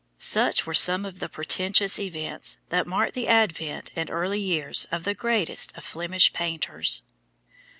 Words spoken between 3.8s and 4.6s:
and early